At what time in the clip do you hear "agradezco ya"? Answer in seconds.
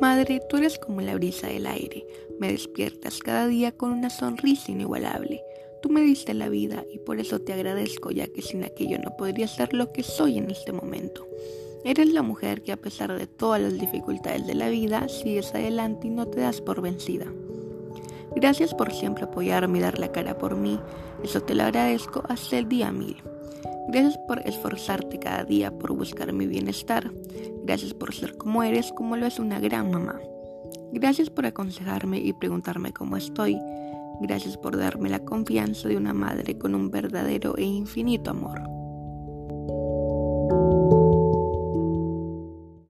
7.52-8.26